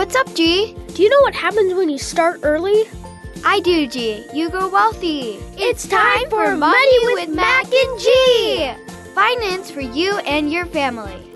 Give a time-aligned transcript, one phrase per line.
[0.00, 0.74] What's up, G?
[0.94, 2.84] Do you know what happens when you start early?
[3.44, 4.24] I do, G.
[4.32, 5.36] You go wealthy.
[5.58, 8.72] It's time for Money with Mac and G.
[9.14, 11.30] Finance for you and your family.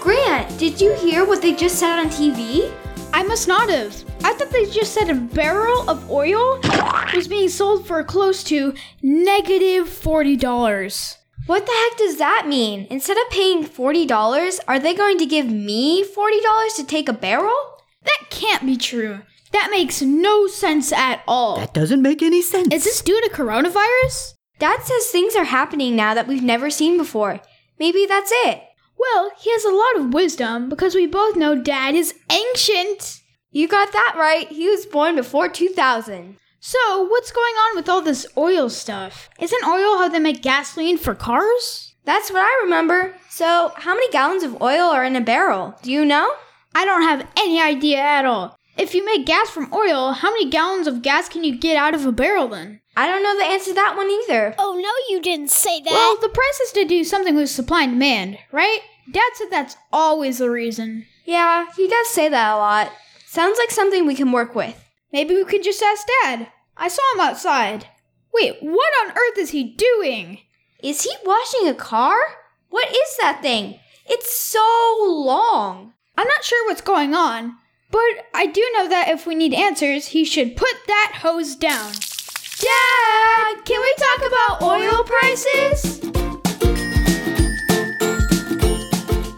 [0.00, 2.72] Grant, did you hear what they just said on TV?
[3.12, 3.94] I must not have.
[4.24, 6.58] I thought they just said a barrel of oil
[7.14, 11.17] was being sold for close to negative $40.
[11.48, 12.86] What the heck does that mean?
[12.90, 17.56] Instead of paying $40, are they going to give me $40 to take a barrel?
[18.04, 19.22] That can't be true.
[19.52, 21.56] That makes no sense at all.
[21.56, 22.68] That doesn't make any sense.
[22.74, 24.34] Is this due to coronavirus?
[24.58, 27.40] Dad says things are happening now that we've never seen before.
[27.78, 28.62] Maybe that's it.
[28.98, 33.22] Well, he has a lot of wisdom because we both know Dad is ancient.
[33.50, 34.48] You got that right.
[34.48, 36.36] He was born before 2000.
[36.60, 39.30] So, what's going on with all this oil stuff?
[39.38, 41.94] Isn't oil how they make gasoline for cars?
[42.04, 43.14] That's what I remember.
[43.30, 45.76] So, how many gallons of oil are in a barrel?
[45.82, 46.32] Do you know?
[46.74, 48.56] I don't have any idea at all.
[48.76, 51.94] If you make gas from oil, how many gallons of gas can you get out
[51.94, 52.80] of a barrel then?
[52.96, 54.54] I don't know the answer to that one either.
[54.58, 55.90] Oh, no, you didn't say that.
[55.90, 58.80] Well, the price has to do something with supply and demand, right?
[59.10, 61.06] Dad said that's always the reason.
[61.24, 62.92] Yeah, he does say that a lot.
[63.26, 64.87] Sounds like something we can work with.
[65.10, 66.48] Maybe we could just ask Dad.
[66.76, 67.86] I saw him outside.
[68.34, 70.40] Wait, what on earth is he doing?
[70.82, 72.16] Is he washing a car?
[72.68, 73.80] What is that thing?
[74.06, 75.94] It's so long.
[76.16, 77.56] I'm not sure what's going on,
[77.90, 81.92] but I do know that if we need answers, he should put that hose down.
[82.60, 86.00] Dad, can we talk about oil prices?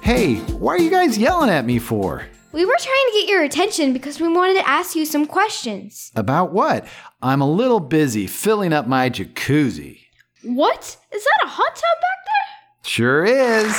[0.02, 2.26] Hey, why are you guys yelling at me for?
[2.52, 6.10] We were trying to get your attention because we wanted to ask you some questions.
[6.16, 6.84] About what?
[7.22, 10.00] I'm a little busy filling up my jacuzzi.
[10.42, 10.96] What?
[11.12, 12.90] Is that a hot tub back there?
[12.90, 13.72] Sure is.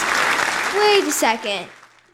[0.74, 1.68] Wait a second.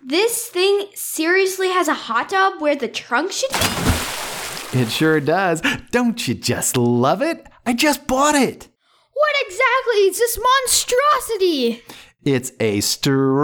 [0.03, 4.79] This thing seriously has a hot tub where the trunk should be?
[4.79, 5.62] It sure does.
[5.91, 7.45] Don't you just love it?
[7.68, 8.68] I just bought it.
[9.13, 11.84] What exactly is this monstrosity?
[12.24, 13.39] It's a stretch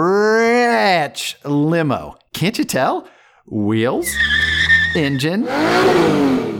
[1.44, 2.18] limo.
[2.34, 3.08] Can't you tell?
[3.46, 4.12] Wheels,
[4.96, 5.44] engine,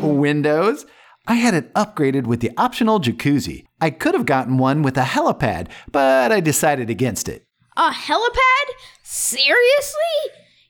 [0.01, 0.87] windows.
[1.27, 3.65] I had it upgraded with the optional jacuzzi.
[3.81, 7.45] I could have gotten one with a helipad, but I decided against it.
[7.77, 8.67] A helipad?
[9.03, 10.15] Seriously?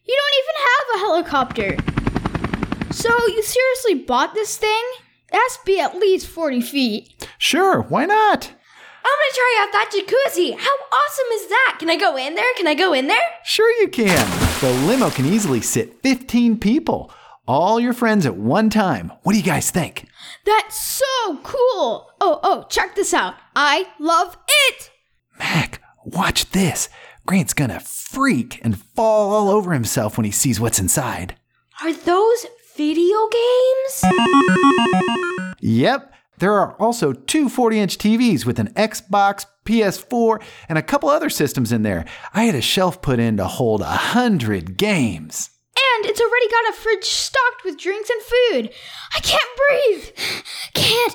[0.07, 1.77] You don't even have a helicopter.
[2.91, 4.83] So, you seriously bought this thing?
[5.31, 7.29] It has to be at least 40 feet.
[7.37, 8.51] Sure, why not?
[9.05, 10.57] I'm gonna try out that jacuzzi.
[10.59, 11.77] How awesome is that?
[11.79, 12.55] Can I go in there?
[12.57, 13.19] Can I go in there?
[13.45, 14.44] Sure, you can.
[14.61, 17.13] The limo can easily sit 15 people,
[17.47, 19.13] all your friends at one time.
[19.23, 20.07] What do you guys think?
[20.47, 22.09] That's so cool.
[22.21, 23.35] Oh, oh, check this out.
[23.55, 24.91] I love it.
[25.39, 26.89] Mac, watch this.
[27.27, 31.37] Grant's gonna freak and fall all over himself when he sees what's inside.
[31.83, 34.05] Are those video games?
[35.61, 36.14] Yep.
[36.39, 41.31] There are also two 40 inch TVs with an Xbox, PS4, and a couple other
[41.31, 42.05] systems in there.
[42.33, 45.51] I had a shelf put in to hold a hundred games.
[45.97, 48.71] And it's already got a fridge stocked with drinks and food.
[49.15, 50.09] I can't breathe.
[50.75, 51.15] Can't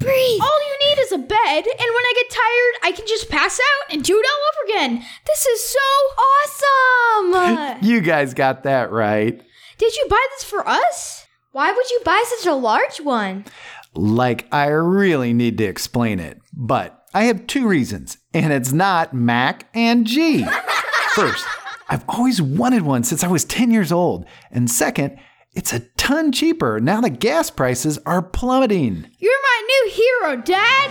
[0.00, 0.40] breathe.
[0.40, 1.28] All you need is a bed,
[1.64, 4.72] and when I get tired, I can just pass out and do it all over
[4.72, 5.04] again.
[5.26, 7.78] This is so awesome!
[7.82, 9.40] You guys got that right.
[9.78, 11.26] Did you buy this for us?
[11.52, 13.46] Why would you buy such a large one?
[13.94, 19.14] Like, I really need to explain it, but I have two reasons, and it's not
[19.14, 20.44] Mac and G.
[21.14, 21.46] First,
[21.88, 24.26] I've always wanted one since I was 10 years old.
[24.50, 25.18] And second,
[25.54, 29.10] it's a ton cheaper now that gas prices are plummeting.
[29.18, 30.90] You're my new hero, Dad!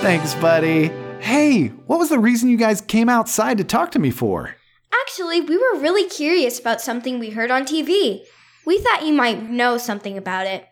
[0.00, 0.90] Thanks, buddy.
[1.20, 4.56] Hey, what was the reason you guys came outside to talk to me for?
[5.02, 8.22] Actually, we were really curious about something we heard on TV.
[8.68, 10.68] We thought you might know something about it.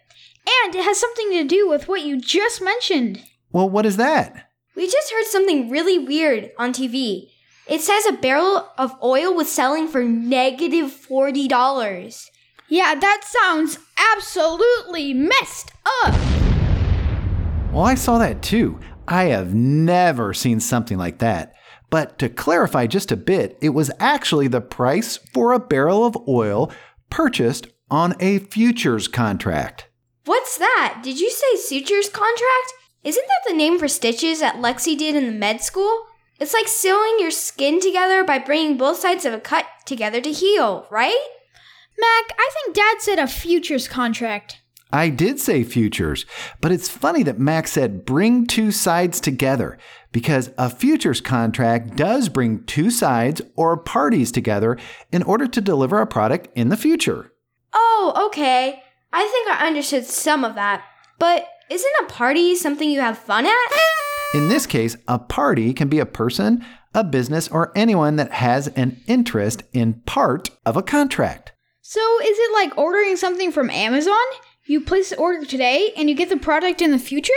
[0.64, 3.22] And it has something to do with what you just mentioned.
[3.52, 4.50] Well, what is that?
[4.74, 7.30] We just heard something really weird on TV.
[7.66, 12.26] It says a barrel of oil was selling for negative $40.
[12.68, 13.78] Yeah, that sounds
[14.12, 15.72] absolutely messed
[16.02, 16.14] up.
[17.72, 18.78] Well, I saw that too.
[19.08, 21.54] I have never seen something like that.
[21.88, 26.14] But to clarify just a bit, it was actually the price for a barrel of
[26.28, 26.70] oil
[27.08, 29.88] purchased on a futures contract.
[30.24, 31.00] What's that?
[31.02, 32.74] Did you say sutures contract?
[33.04, 36.06] Isn't that the name for stitches that Lexi did in the med school?
[36.40, 40.32] It's like sewing your skin together by bringing both sides of a cut together to
[40.32, 41.28] heal, right?
[41.98, 44.60] Mac, I think Dad said a futures contract.
[44.92, 46.26] I did say futures,
[46.60, 49.78] but it's funny that Mac said bring two sides together
[50.12, 54.78] because a futures contract does bring two sides or parties together
[55.10, 57.32] in order to deliver a product in the future.
[57.78, 58.82] Oh, okay.
[59.12, 60.82] I think I understood some of that.
[61.18, 63.72] But isn't a party something you have fun at?
[64.34, 66.64] In this case, a party can be a person,
[66.94, 71.52] a business, or anyone that has an interest in part of a contract.
[71.82, 74.14] So is it like ordering something from Amazon?
[74.64, 77.32] You place the order today and you get the product in the future?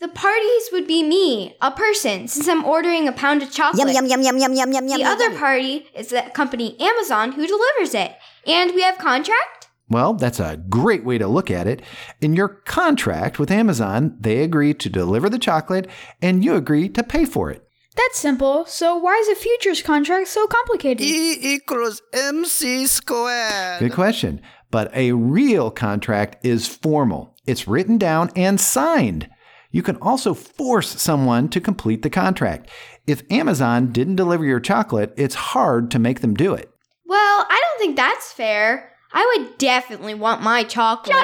[0.00, 3.94] The parties would be me, a person, since I'm ordering a pound of chocolate.
[3.94, 4.98] Yum yum yum yum yum yum yum yum.
[4.98, 8.16] The other party is the company Amazon who delivers it.
[8.46, 9.63] And we have contract?
[9.88, 11.82] Well, that's a great way to look at it.
[12.20, 15.88] In your contract with Amazon, they agree to deliver the chocolate
[16.22, 17.68] and you agree to pay for it.
[17.96, 18.64] That's simple.
[18.66, 21.06] So why is a futures contract so complicated?
[21.06, 23.78] E equals MC squared.
[23.78, 24.40] Good question.
[24.70, 29.28] But a real contract is formal, it's written down and signed.
[29.70, 32.70] You can also force someone to complete the contract.
[33.06, 36.70] If Amazon didn't deliver your chocolate, it's hard to make them do it.
[37.06, 38.93] Well, I don't think that's fair.
[39.14, 41.14] I would definitely want my chocolate.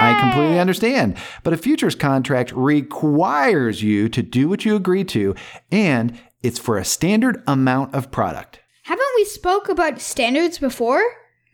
[0.00, 1.16] I completely understand.
[1.44, 5.34] But a futures contract requires you to do what you agree to,
[5.70, 8.60] and it's for a standard amount of product.
[8.82, 11.02] Haven't we spoke about standards before?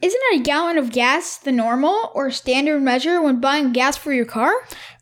[0.03, 4.25] Isn't a gallon of gas the normal or standard measure when buying gas for your
[4.25, 4.53] car?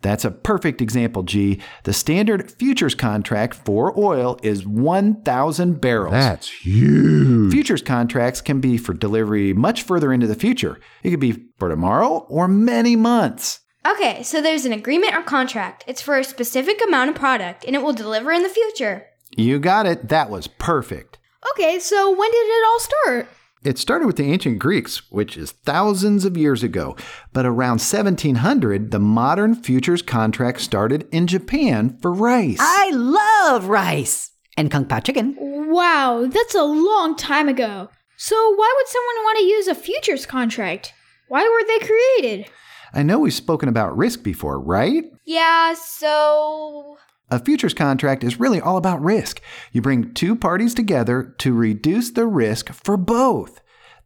[0.02, 1.58] That's a perfect example, G.
[1.85, 6.12] The standard futures contract for oil is 1,000 barrels.
[6.12, 7.50] That's huge.
[7.50, 10.79] Futures contracts can be for delivery much further into the future.
[11.02, 13.61] It could be for tomorrow or many months.
[13.91, 15.82] Okay, so there's an agreement or contract.
[15.87, 19.06] It's for a specific amount of product and it will deliver in the future.
[19.35, 20.11] You got it.
[20.11, 21.17] That was perfect.
[21.52, 23.29] Okay, so when did it all start?
[23.62, 26.96] It started with the ancient Greeks, which is thousands of years ago.
[27.34, 32.56] But around 1700, the modern futures contract started in Japan for rice.
[32.58, 35.36] I love rice and kung pao chicken.
[35.38, 37.90] Wow, that's a long time ago.
[38.16, 40.94] So why would someone want to use a futures contract?
[41.28, 42.50] Why were they created?
[42.94, 45.04] I know we've spoken about risk before, right?
[45.26, 46.96] Yeah, so.
[47.32, 49.40] A futures contract is really all about risk.
[49.72, 53.60] You bring two parties together to reduce the risk for both.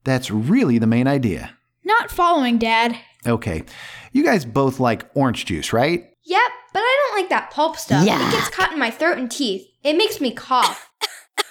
[0.05, 1.57] That's really the main idea.
[1.85, 2.97] Not following, Dad.
[3.27, 3.65] Okay,
[4.13, 6.11] you guys both like orange juice, right?
[6.27, 8.07] Yep, but I don't like that pulp stuff.
[8.07, 8.29] Yuck.
[8.29, 9.67] It gets caught in my throat and teeth.
[9.83, 10.91] It makes me cough.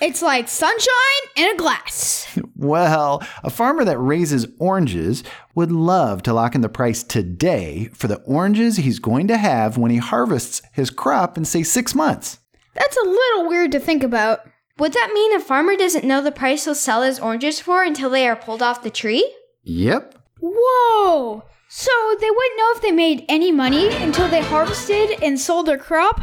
[0.01, 0.89] It's like sunshine
[1.35, 2.27] in a glass.
[2.55, 5.23] Well, a farmer that raises oranges
[5.55, 9.77] would love to lock in the price today for the oranges he's going to have
[9.77, 12.39] when he harvests his crop in, say, six months.
[12.73, 14.41] That's a little weird to think about.
[14.79, 18.09] Would that mean a farmer doesn't know the price he'll sell his oranges for until
[18.09, 19.31] they are pulled off the tree?
[19.63, 20.15] Yep.
[20.39, 21.43] Whoa!
[21.69, 25.77] So they wouldn't know if they made any money until they harvested and sold their
[25.77, 26.21] crop?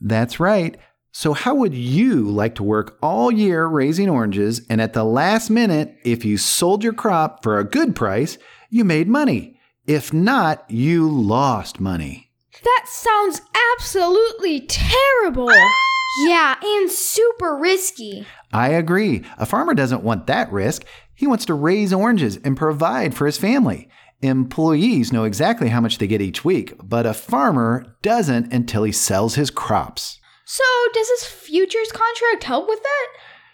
[0.00, 0.76] That's right.
[1.12, 5.50] So, how would you like to work all year raising oranges and at the last
[5.50, 8.38] minute, if you sold your crop for a good price,
[8.70, 9.58] you made money?
[9.86, 12.30] If not, you lost money.
[12.62, 13.40] That sounds
[13.74, 15.50] absolutely terrible.
[16.20, 18.26] Yeah, and super risky.
[18.52, 19.24] I agree.
[19.38, 20.84] A farmer doesn't want that risk.
[21.14, 23.88] He wants to raise oranges and provide for his family.
[24.20, 28.92] Employees know exactly how much they get each week, but a farmer doesn't until he
[28.92, 30.17] sells his crops.
[30.50, 30.64] So
[30.94, 33.06] does this futures contract help with that?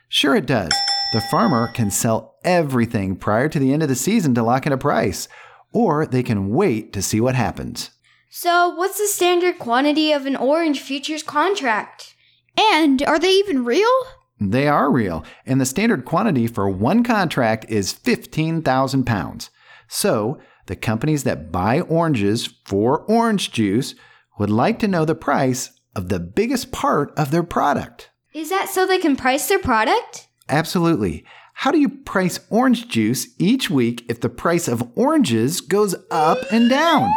[0.09, 0.71] Sure, it does.
[1.13, 4.73] The farmer can sell everything prior to the end of the season to lock in
[4.73, 5.27] a price,
[5.73, 7.91] or they can wait to see what happens.
[8.31, 12.15] So, what's the standard quantity of an orange futures contract?
[12.57, 13.91] And are they even real?
[14.39, 19.51] They are real, and the standard quantity for one contract is 15,000 pounds.
[19.89, 23.97] So, the companies that buy oranges for orange juice
[24.39, 28.11] would like to know the price of the biggest part of their product.
[28.33, 30.29] Is that so they can price their product?
[30.49, 31.25] Absolutely.
[31.55, 36.39] How do you price orange juice each week if the price of oranges goes up
[36.51, 37.11] and down?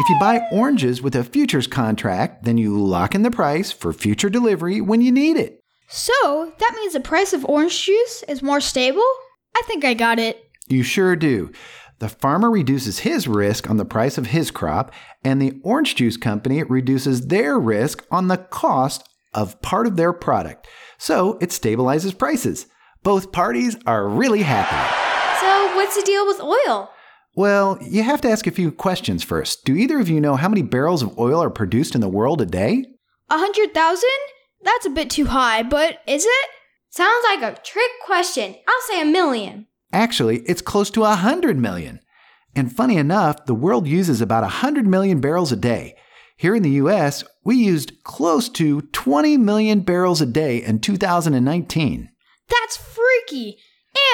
[0.00, 3.92] If you buy oranges with a futures contract, then you lock in the price for
[3.92, 5.60] future delivery when you need it.
[5.88, 9.04] So that means the price of orange juice is more stable?
[9.54, 10.42] I think I got it.
[10.66, 11.52] You sure do.
[12.02, 14.92] The farmer reduces his risk on the price of his crop,
[15.22, 20.12] and the orange juice company reduces their risk on the cost of part of their
[20.12, 20.66] product.
[20.98, 22.66] So it stabilizes prices.
[23.04, 25.46] Both parties are really happy.
[25.46, 26.90] So, what's the deal with oil?
[27.36, 29.64] Well, you have to ask a few questions first.
[29.64, 32.40] Do either of you know how many barrels of oil are produced in the world
[32.40, 32.84] a day?
[33.30, 34.10] A hundred thousand?
[34.60, 36.50] That's a bit too high, but is it?
[36.90, 38.56] Sounds like a trick question.
[38.66, 39.68] I'll say a million.
[39.92, 42.00] Actually, it's close to a 100 million.
[42.54, 45.96] And funny enough, the world uses about 100 million barrels a day.
[46.36, 52.10] Here in the US, we used close to 20 million barrels a day in 2019.
[52.48, 53.58] That's freaky.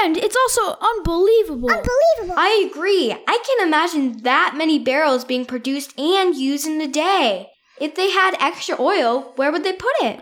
[0.02, 1.70] And it's also unbelievable.
[1.70, 2.34] Unbelievable.
[2.36, 3.12] I agree.
[3.12, 7.48] I can imagine that many barrels being produced and used in a day.
[7.80, 10.20] If they had extra oil, where would they put it?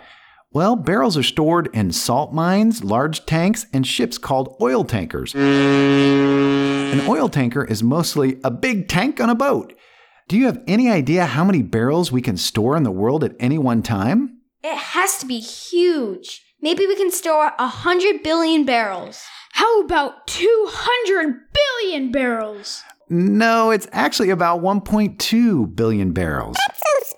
[0.52, 5.34] Well, barrels are stored in salt mines, large tanks, and ships called oil tankers.
[5.34, 9.74] An oil tanker is mostly a big tank on a boat.
[10.28, 13.36] Do you have any idea how many barrels we can store in the world at
[13.38, 14.38] any one time?
[14.64, 16.42] It has to be huge.
[16.62, 19.22] Maybe we can store a hundred billion barrels.
[19.52, 21.34] How about 200
[21.82, 22.82] billion barrels?
[23.08, 26.56] No, it's actually about 1.2 billion barrels.
[26.66, 27.16] That's so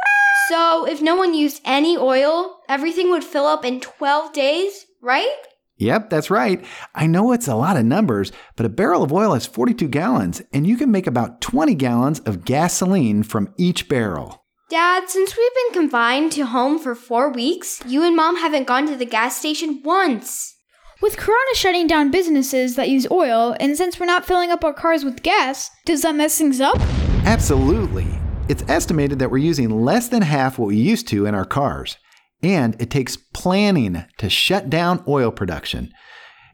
[0.89, 5.37] if no one used any oil, everything would fill up in 12 days, right?
[5.77, 6.65] Yep, that's right.
[6.95, 10.43] I know it's a lot of numbers, but a barrel of oil has 42 gallons,
[10.53, 14.45] and you can make about 20 gallons of gasoline from each barrel.
[14.71, 18.87] Dad, since we've been confined to home for four weeks, you and Mom haven't gone
[18.89, 20.57] to the gas station once.
[21.01, 24.75] With Corona shutting down businesses that use oil, and since we're not filling up our
[24.75, 26.77] cars with gas, does that mess things up?
[27.25, 28.18] Absolutely.
[28.49, 31.99] It's estimated that we're using less than half what we used to in our cars.
[32.43, 35.93] And it takes planning to shut down oil production.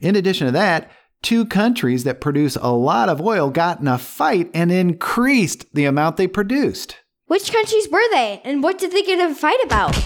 [0.00, 0.90] In addition to that,
[1.22, 5.84] two countries that produce a lot of oil got in a fight and increased the
[5.84, 6.96] amount they produced.
[7.26, 9.96] Which countries were they, and what did they get in a fight about?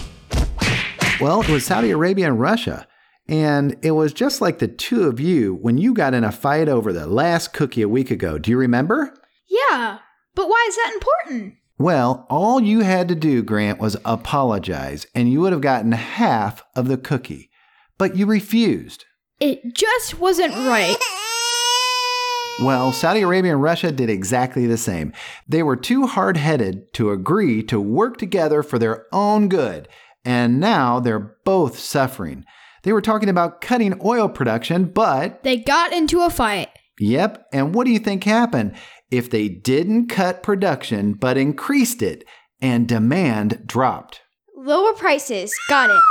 [1.19, 2.87] Well, it was Saudi Arabia and Russia.
[3.27, 6.69] And it was just like the two of you when you got in a fight
[6.69, 8.37] over the last cookie a week ago.
[8.37, 9.11] Do you remember?
[9.49, 9.99] Yeah,
[10.35, 11.55] but why is that important?
[11.79, 16.61] Well, all you had to do, Grant, was apologize, and you would have gotten half
[16.75, 17.49] of the cookie.
[17.97, 19.05] But you refused.
[19.39, 20.97] It just wasn't right.
[22.61, 25.13] Well, Saudi Arabia and Russia did exactly the same.
[25.47, 29.87] They were too hard headed to agree to work together for their own good,
[30.25, 32.43] and now they're both suffering.
[32.83, 35.43] They were talking about cutting oil production, but.
[35.43, 36.67] They got into a fight.
[36.99, 38.75] Yep, and what do you think happened?
[39.11, 42.23] If they didn't cut production but increased it,
[42.61, 44.21] and demand dropped.
[44.55, 45.53] Lower prices.
[45.69, 46.01] Got it.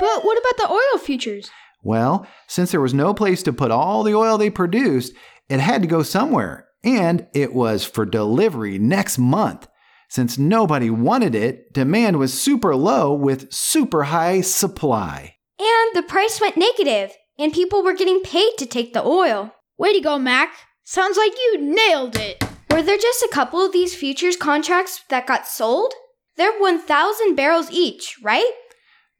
[0.00, 1.50] But what about the oil futures?
[1.82, 5.14] Well, since there was no place to put all the oil they produced,
[5.48, 9.66] it had to go somewhere, and it was for delivery next month.
[10.08, 15.36] Since nobody wanted it, demand was super low with super high supply.
[15.58, 19.52] And the price went negative, and people were getting paid to take the oil.
[19.76, 20.50] Way to go, Mac.
[20.90, 22.42] Sounds like you nailed it.
[22.70, 25.92] Were there just a couple of these futures contracts that got sold?
[26.38, 28.50] They're 1,000 barrels each, right?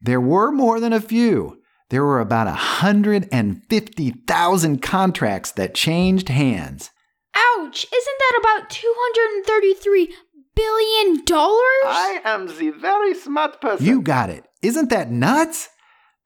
[0.01, 1.61] There were more than a few.
[1.91, 6.91] There were about 150,000 contracts that changed hands.
[7.37, 7.85] Ouch!
[7.85, 10.09] Isn't that about $233
[10.55, 11.23] billion?
[11.29, 13.85] I am the very smart person.
[13.85, 14.47] You got it.
[14.63, 15.69] Isn't that nuts?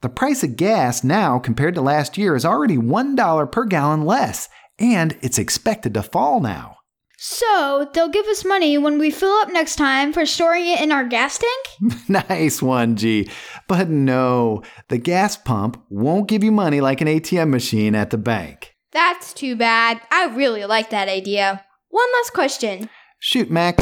[0.03, 4.49] The price of gas now, compared to last year, is already $1 per gallon less,
[4.83, 6.77] and it's expected to fall now.
[7.25, 10.91] So, they'll give us money when we fill up next time for storing it in
[10.91, 11.99] our gas tank?
[12.29, 13.31] nice one, G.
[13.69, 18.19] But no, the gas pump won't give you money like an ATM machine at the
[18.19, 18.75] bank.
[18.91, 20.01] That's too bad.
[20.11, 21.65] I really like that idea.
[21.91, 22.91] One last question.
[23.21, 23.77] Shoot, Mac.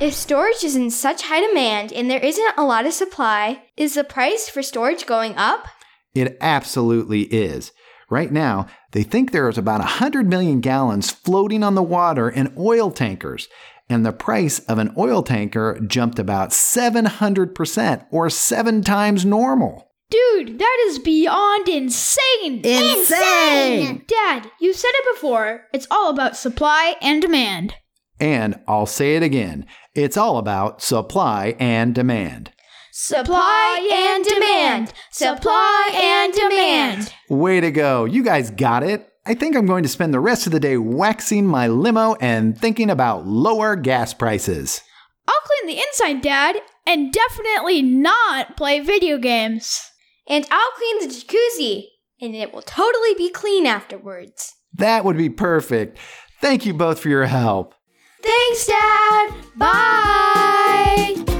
[0.00, 3.94] If storage is in such high demand and there isn't a lot of supply, is
[3.94, 5.66] the price for storage going up?
[6.14, 7.72] It absolutely is.
[8.08, 12.54] Right now, they think there is about 100 million gallons floating on the water in
[12.56, 13.46] oil tankers,
[13.90, 19.90] and the price of an oil tanker jumped about 700% or seven times normal.
[20.08, 22.64] Dude, that is beyond insane!
[22.64, 24.02] Insane!
[24.08, 25.66] Dad, you said it before.
[25.74, 27.74] It's all about supply and demand.
[28.18, 32.50] And I'll say it again it's all about supply and demand.
[32.98, 34.94] Supply and demand.
[35.10, 37.12] Supply and demand.
[37.28, 38.06] Way to go.
[38.06, 39.06] You guys got it.
[39.26, 42.58] I think I'm going to spend the rest of the day waxing my limo and
[42.58, 44.80] thinking about lower gas prices.
[45.28, 49.78] I'll clean the inside, Dad, and definitely not play video games.
[50.26, 51.88] And I'll clean the jacuzzi,
[52.22, 54.54] and it will totally be clean afterwards.
[54.72, 55.98] That would be perfect.
[56.40, 57.74] Thank you both for your help.
[58.22, 59.34] Thanks, Dad.
[59.54, 61.35] Bye.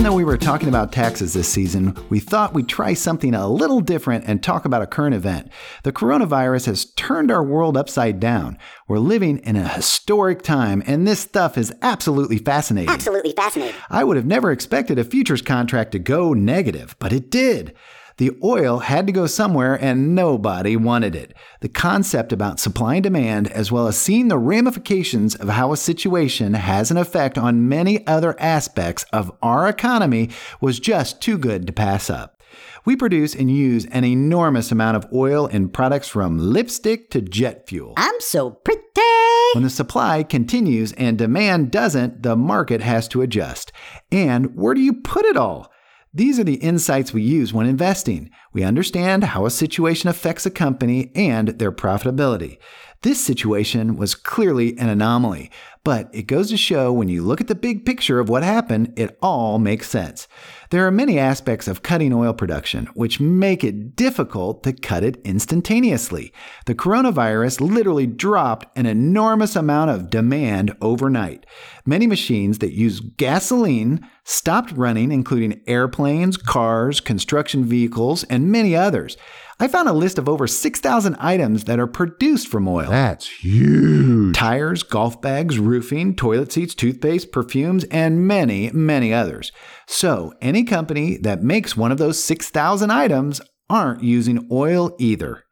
[0.00, 3.46] Even though we were talking about taxes this season, we thought we'd try something a
[3.46, 5.52] little different and talk about a current event.
[5.82, 8.56] The coronavirus has turned our world upside down.
[8.88, 12.88] We're living in a historic time, and this stuff is absolutely fascinating.
[12.88, 13.78] Absolutely fascinating.
[13.90, 17.74] I would have never expected a futures contract to go negative, but it did.
[18.20, 21.32] The oil had to go somewhere and nobody wanted it.
[21.60, 25.78] The concept about supply and demand, as well as seeing the ramifications of how a
[25.78, 30.28] situation has an effect on many other aspects of our economy,
[30.60, 32.42] was just too good to pass up.
[32.84, 37.66] We produce and use an enormous amount of oil in products from lipstick to jet
[37.66, 37.94] fuel.
[37.96, 38.82] I'm so pretty.
[39.54, 43.72] When the supply continues and demand doesn't, the market has to adjust.
[44.12, 45.72] And where do you put it all?
[46.12, 48.30] These are the insights we use when investing.
[48.52, 52.58] We understand how a situation affects a company and their profitability.
[53.02, 55.50] This situation was clearly an anomaly,
[55.84, 58.92] but it goes to show when you look at the big picture of what happened,
[58.94, 60.28] it all makes sense.
[60.68, 65.16] There are many aspects of cutting oil production which make it difficult to cut it
[65.24, 66.30] instantaneously.
[66.66, 71.46] The coronavirus literally dropped an enormous amount of demand overnight.
[71.86, 79.16] Many machines that use gasoline stopped running, including airplanes, cars, construction vehicles, and many others.
[79.62, 82.88] I found a list of over 6,000 items that are produced from oil.
[82.88, 84.34] That's huge.
[84.34, 89.52] Tires, golf bags, roofing, toilet seats, toothpaste, perfumes, and many, many others.
[89.86, 95.44] So, any company that makes one of those 6,000 items aren't using oil either.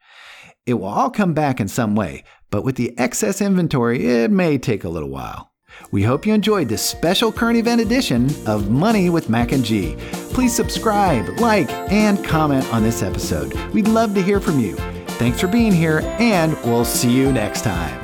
[0.64, 4.56] It will all come back in some way, but with the excess inventory, it may
[4.56, 5.47] take a little while.
[5.90, 9.96] We hope you enjoyed this special current event edition of Money with Mac and G.
[10.32, 13.54] Please subscribe, like, and comment on this episode.
[13.72, 14.76] We'd love to hear from you.
[15.18, 17.98] Thanks for being here, and we'll see you next time.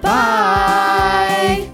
[0.00, 1.73] Bye.